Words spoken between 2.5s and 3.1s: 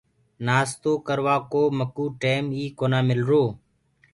ئي ڪونآ